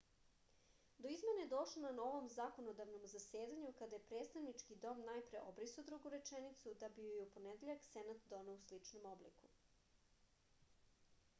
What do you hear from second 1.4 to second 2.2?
je došlo na